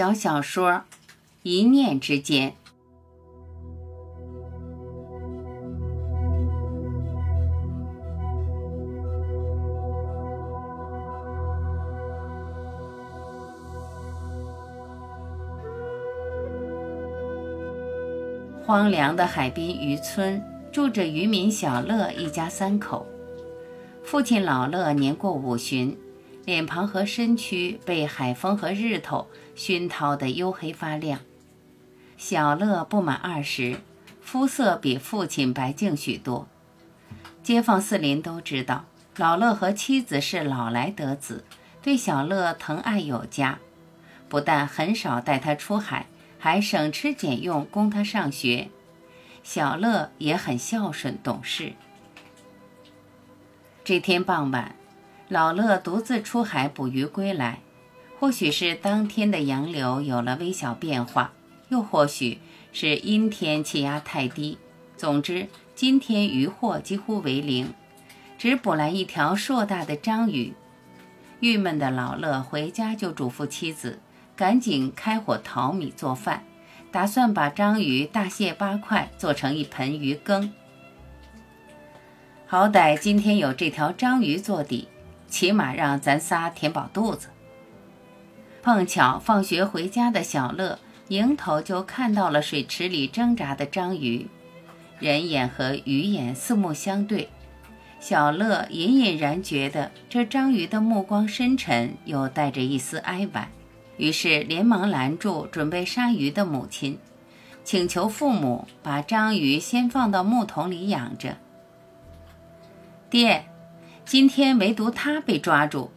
[0.00, 0.70] 小小说
[1.42, 2.52] 《一念之间》。
[18.64, 20.42] 荒凉的海滨渔村，
[20.72, 23.06] 住着渔民小乐一家三口。
[24.02, 25.94] 父亲老乐年过五旬。
[26.44, 31.20] 脸庞和身躯被海风和日头熏陶得黝黑发亮。
[32.16, 33.76] 小乐不满二十，
[34.20, 36.48] 肤色比父亲白净许多。
[37.42, 38.84] 街坊四邻都知道，
[39.16, 41.44] 老乐和妻子是老来得子，
[41.82, 43.58] 对小乐疼爱有加，
[44.28, 46.06] 不但很少带他出海，
[46.38, 48.68] 还省吃俭用供他上学。
[49.42, 51.72] 小乐也很孝顺懂事。
[53.82, 54.74] 这天傍晚。
[55.30, 57.60] 老乐独自出海捕鱼归来，
[58.18, 61.30] 或许是当天的洋流有了微小变化，
[61.68, 62.40] 又或许
[62.72, 64.58] 是阴天气压太低。
[64.96, 67.72] 总之，今天渔获几乎为零，
[68.38, 70.52] 只捕来一条硕大的章鱼。
[71.38, 74.00] 郁闷的老乐回家就嘱咐妻子，
[74.34, 76.42] 赶紧开火淘米做饭，
[76.90, 80.52] 打算把章鱼大卸八块，做成一盆鱼羹。
[82.48, 84.88] 好歹今天有这条章鱼做底。
[85.30, 87.28] 起码让咱仨填饱肚子。
[88.62, 90.78] 碰巧放学回家的小乐
[91.08, 94.28] 迎头就看到了水池里挣扎的章鱼，
[94.98, 97.30] 人眼和鱼眼四目相对，
[97.98, 103.48] 小乐隐隐然觉得这章鱼的目光深沉，又带着一丝哀婉，
[103.96, 106.98] 于是连忙拦住准备杀鱼的母亲，
[107.64, 111.38] 请求父母把章鱼先放到木桶里养着。
[113.08, 113.49] 爹。
[114.10, 115.88] 今天唯独他被抓住，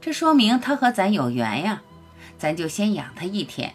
[0.00, 1.82] 这说明他和咱有缘呀。
[2.38, 3.74] 咱就先养他一天，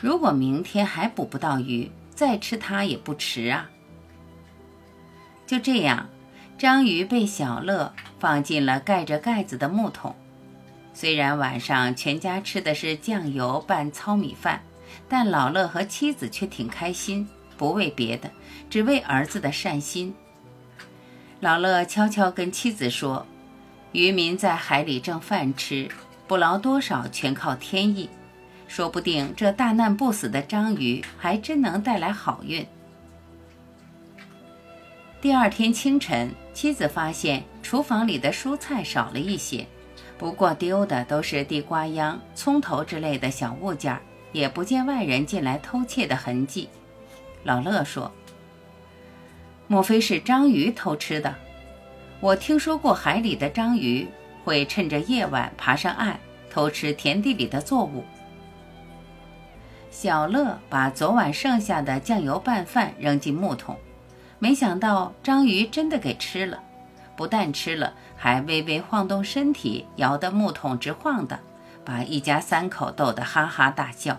[0.00, 3.70] 如果明天还捕不到鱼，再吃它也不迟啊。
[5.46, 6.08] 就这样，
[6.58, 10.16] 章鱼被小乐放进了盖着盖子的木桶。
[10.92, 14.60] 虽然晚上全家吃的是酱油拌糙米饭，
[15.08, 18.28] 但老乐和妻子却挺开心，不为别的，
[18.68, 20.12] 只为儿子的善心。
[21.40, 23.24] 老乐悄悄跟妻子说
[23.92, 25.88] ：“渔民在海里挣饭吃，
[26.26, 28.10] 捕捞多少全靠天意，
[28.66, 32.66] 说不定这大难不死的章鱼还真能带来好运。”
[35.22, 39.64] 第二天清晨，妻子发现厨房里的蔬菜少了一些，
[40.18, 43.96] 不过丢的都是地瓜秧、葱头之类的小物件，
[44.32, 46.68] 也不见外人进来偷窃的痕迹。
[47.44, 48.12] 老乐说。
[49.70, 51.34] 莫非是章鱼偷吃的？
[52.20, 54.08] 我听说过海里的章鱼
[54.42, 56.18] 会趁着夜晚爬上岸
[56.50, 58.02] 偷吃田地里的作物。
[59.90, 63.76] 小乐把昨晚剩下的酱油拌饭扔进木桶，
[64.38, 66.58] 没想到章鱼真的给吃了，
[67.14, 71.38] 不但吃了，还微微晃动身体，摇得木桶直晃的，
[71.84, 74.18] 把一家三口逗得哈哈大笑。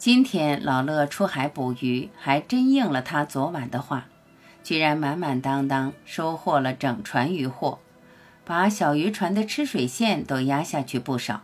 [0.00, 4.06] 今天老乐出海捕鱼，还真应了他昨晚的话，
[4.62, 7.80] 居然满满当当收获了整船渔获，
[8.42, 11.42] 把小渔船的吃水线都压下去不少。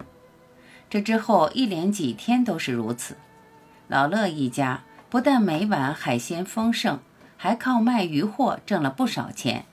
[0.88, 3.18] 这之后一连几天都是如此，
[3.88, 7.00] 老乐一家不但每晚海鲜丰盛，
[7.36, 9.66] 还靠卖鱼货挣了不少钱。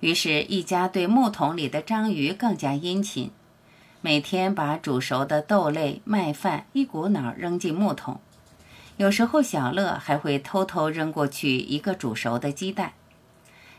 [0.00, 3.30] 于是，一家对木桶里的章鱼更加殷勤。
[4.00, 8.20] 每天把煮熟的豆类、麦饭一股脑扔进木桶，
[8.96, 12.92] 有时候小乐还会偷偷扔过去一个煮熟的鸡蛋。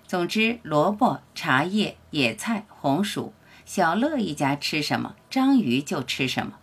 [0.06, 3.32] 总之，萝卜、茶叶、野菜、红薯，
[3.66, 6.54] 小乐一家吃什么，章鱼就吃什么。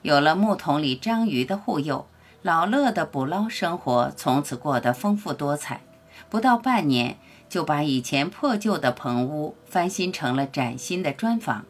[0.00, 2.06] 有了木桶里章鱼的护佑，
[2.40, 5.82] 老乐的捕捞生活从此过得丰富多彩。
[6.30, 7.18] 不到半年，
[7.50, 11.66] 就把以前破旧的棚屋翻新成了崭新的砖房。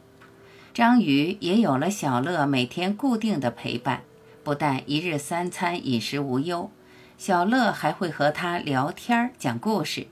[0.75, 4.03] 章鱼也有了小乐每天固定的陪伴，
[4.43, 6.69] 不但一日三餐饮食无忧，
[7.17, 10.09] 小乐还会和他聊天讲故事。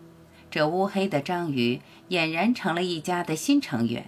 [0.52, 4.06] 这乌黑的章鱼俨然成了一家的新成员。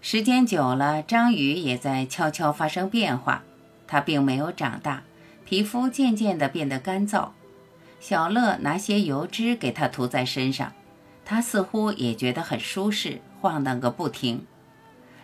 [0.00, 3.42] 时间久了，章鱼也在悄悄发生变化。
[3.88, 5.02] 它并没有长大，
[5.44, 7.30] 皮肤渐渐地变得干燥。
[7.98, 10.72] 小乐拿些油脂给它涂在身上，
[11.24, 14.46] 它似乎也觉得很舒适，晃荡个不停。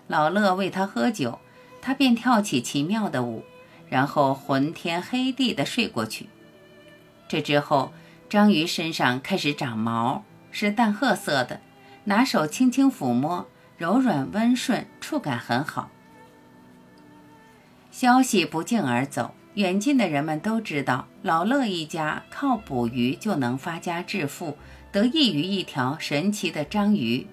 [0.08, 1.38] 老乐喂他喝酒，
[1.81, 3.44] 他便跳起奇妙的舞，
[3.88, 6.28] 然后昏天黑地的睡过去。
[7.28, 7.93] 这之后，
[8.28, 11.60] 章鱼身上开始长毛，是淡褐色的，
[12.05, 13.46] 拿手轻轻抚摸，
[13.76, 15.90] 柔软温顺，触感很好。
[17.90, 24.56] 消息不胫而走，远近的人们都知道老乐一家靠捕鱼就能发家致富，
[24.90, 27.26] 得益于一条神奇的章鱼。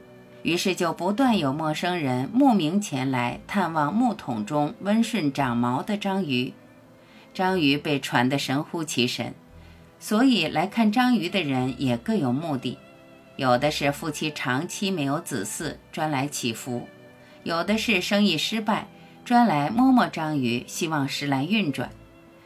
[0.45, 6.53] 于是就不断有陌生人慕名前来探望木桶中温顺长毛的章鱼。
[7.33, 9.33] 章鱼被传得神乎其神，
[9.99, 12.77] 所以来看章鱼的人也各有目的。
[13.37, 16.83] 有的是夫妻长期没有子嗣，专来祈福；
[17.41, 18.85] 有的是生意失败，
[19.25, 21.89] 专来摸摸章鱼，希望时来运转；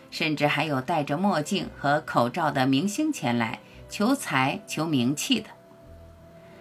[0.09, 3.59] 甚至还有戴着墨镜和口罩的明星前来
[3.89, 5.49] 求财求名气的。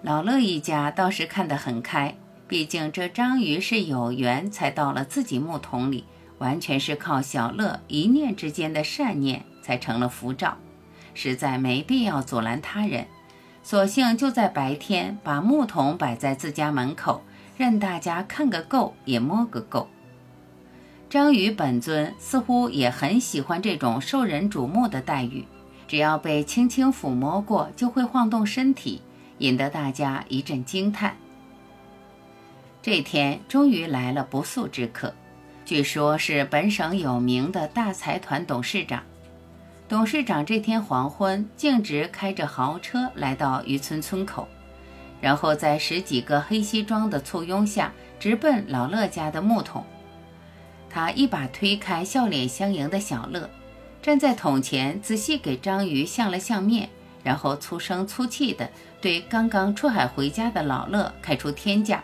[0.03, 2.15] 老乐一家倒是看得很开，
[2.47, 6.05] 毕竟这章鱼是有缘才到了自己木桶里，
[6.39, 10.56] 完全是靠小乐一念之间的善念才成了符照，
[11.15, 13.09] 实在没必要阻拦他人，
[13.65, 17.23] 索性就在白天把木桶摆在自家门口，
[17.56, 19.89] 任大家看个够也摸个够。
[21.11, 25.45] 章鱼本尊似乎也很喜欢这种受人瞩目的待遇，
[25.89, 29.03] 只要被轻轻抚摸过，就会晃动身体。
[29.38, 31.17] 引得大家一阵惊叹。
[32.81, 35.14] 这天终于来了不速之客，
[35.64, 39.02] 据说是本省有名的大财团董事长。
[39.88, 44.46] 董事长这天黄昏径直开着豪车来到渔村村口，
[45.20, 49.85] 然后在十几个黑西装的簇拥下，直奔老乐家的木桶。
[50.90, 53.49] 他一把推开笑脸相迎的小乐，
[54.00, 56.88] 站在桶前，仔细给章鱼相了相面。
[57.28, 58.66] 然后粗声粗气地
[59.02, 62.02] 对刚刚出海回家的老乐开出天价：“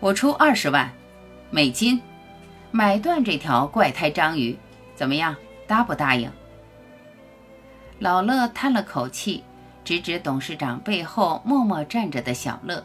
[0.00, 0.90] 我出二十万
[1.50, 2.00] 美金，
[2.70, 4.58] 买断这条怪胎章鱼，
[4.94, 5.36] 怎么样？
[5.66, 6.32] 答不答应？”
[8.00, 9.44] 老乐叹了口气，
[9.84, 12.82] 指指董事长背后默默站着的小乐：“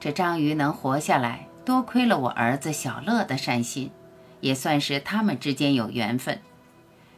[0.00, 3.92] 这章鱼能活下来，多亏了我儿子小乐的善心，
[4.40, 6.36] 也算是他们之间有缘分。”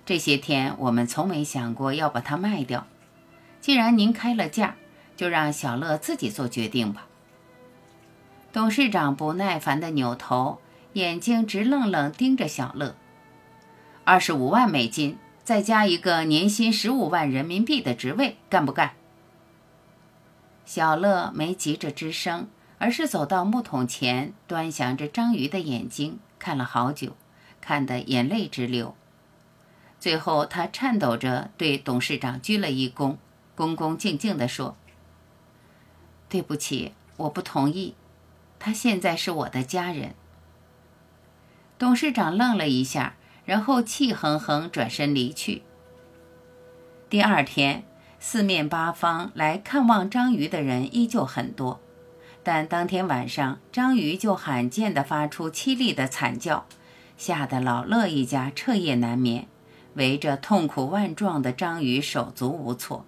[0.06, 2.86] 这些天，我们从没想过要把它卖掉。
[3.60, 4.76] 既然您开了价，
[5.16, 7.08] 就让小乐自己做决定吧。
[8.52, 10.60] 董事长不耐烦地扭头，
[10.92, 12.94] 眼睛直愣愣盯着小乐。
[14.04, 18.92] 二十五万美金，再加一个年薪十五万人民币的职位，干不干？
[20.64, 22.48] 小乐没急着吱声，
[22.78, 27.16] 而是走到木桶前，端详着章鱼的眼睛，看了好久，
[27.60, 28.94] 看得眼泪直流。
[29.98, 33.16] 最后，他颤抖着对董事长鞠了一躬，
[33.54, 34.76] 恭恭敬敬地说
[36.28, 37.94] ：“对不起，我不同意。
[38.58, 40.14] 他现在是我的家人。”
[41.78, 43.14] 董事长愣了一下，
[43.44, 45.62] 然后气哼哼转身离去。
[47.10, 47.84] 第二天，
[48.18, 51.80] 四面八方来看望章鱼的人依旧很多，
[52.42, 56.66] 但当天晚上，章鱼就罕见地发出凄厉的惨叫，
[57.16, 59.46] 吓得老乐一家彻夜难眠。
[59.96, 63.04] 围着痛苦万状的章鱼手足无措，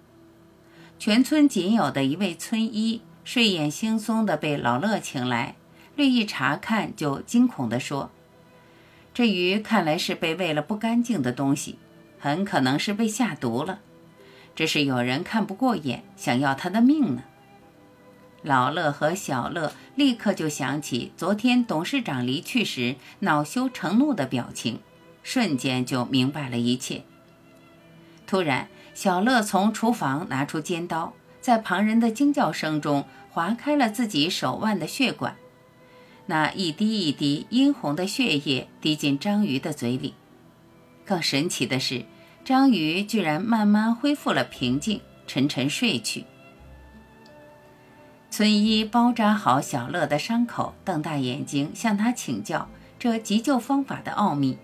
[0.99, 5.57] 全村仅有的一位村医睡眼惺忪地被老乐请来，
[5.97, 8.11] 略一查看就惊恐地说
[9.13, 11.79] ：“这鱼看来是被喂了不干净的东西，
[12.19, 13.81] 很可能是被下毒了。
[14.55, 17.25] 这是有人看不过眼，想要他的命呢。”
[18.43, 24.81] 老乐和小乐立刻就想起昨天董事长离去时恼羞成怒的表情。
[25.31, 27.03] 瞬间就明白了一切。
[28.27, 35.37] 突然，小乐从厨房拿出尖刀，在旁人的惊叫声中划开了自己手腕的血管，
[36.25, 40.15] 那一滴一滴殷红的血液滴进章鱼的嘴里。
[41.05, 42.07] 更神奇的是，
[42.43, 46.25] 章鱼居然慢慢恢复了平静，沉沉睡去。
[48.31, 54.57] 村医包扎好小乐的伤口，瞪大眼睛向他请教这急救方法的奥秘。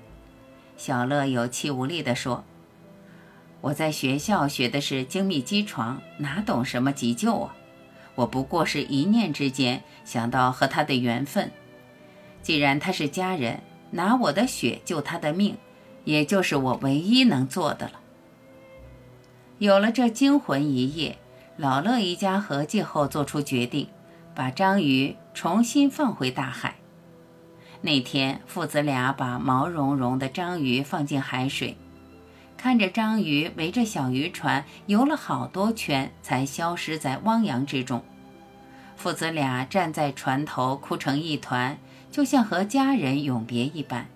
[0.76, 2.45] 小乐有气无力地说
[3.62, 7.54] ：“我在学校学的是精密机床，哪懂什么急救啊？
[8.16, 11.50] 我不过是一念之间想到和他的缘分。
[12.43, 15.57] 既然他是家人，拿我的血救他的命，
[16.04, 18.00] 也就是我唯一能做的了。”
[19.59, 21.16] 有了这惊魂一夜，
[21.57, 23.88] 老乐一家合计后做出决定，
[24.35, 26.75] 把章鱼重新放回大海。
[27.87, 31.76] 那天，父子俩把毛茸茸的章鱼放进海水，
[32.57, 38.03] 看着章鱼围着小渔船游了好多圈，才消失在汪洋之中。
[38.97, 41.76] 父子俩站在船头，哭成一团，
[42.11, 44.07] 就像和家人永别一般。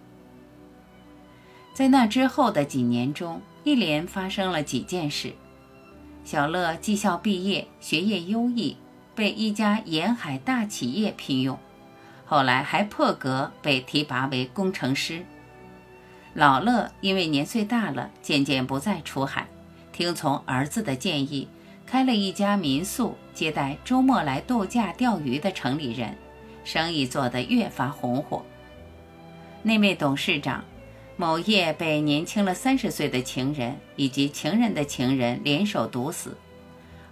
[1.75, 5.35] 在那之后的几年中，一连发生了几件事：
[6.25, 8.79] 小乐技校毕业，学业优异，
[9.15, 11.59] 被一家沿海大企业聘用。
[12.29, 15.25] 后来还破格被提拔为工程师。
[16.35, 19.49] 老乐因为年岁大了，渐渐不再出海，
[19.93, 21.49] 听从儿子的建议，
[21.87, 26.15] 开了一家民宿，接待周末来度假钓鱼的城里人，
[26.65, 28.45] 生意做得越发红火。
[29.63, 30.63] 那位董事长，
[31.17, 36.37] 某夜被年轻了三十岁的情人以及情人的情人联手毒死，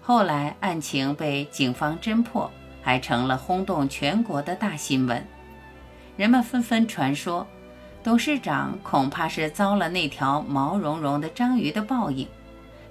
[0.03, 2.49] 后来案情被警方侦破，
[2.87, 5.27] 还成了轰动全国的大新闻。
[6.17, 7.45] 人们纷纷传说，
[8.05, 12.29] 董事长恐怕是遭了那条毛茸茸的章鱼的报应，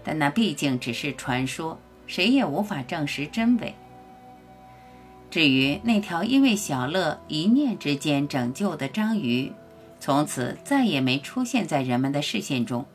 [0.03, 3.73] 但那毕竟只是传说，谁也无法证实真伪。
[5.31, 9.53] 至于那条因为小乐一念之间拯救的章鱼，
[10.01, 12.85] 从此再也没出现在人们的视线中。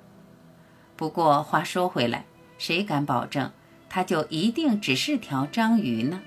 [0.96, 2.26] 不过话说回来，
[2.58, 3.50] 谁敢保证
[3.88, 6.20] 它就一定只是条章鱼呢？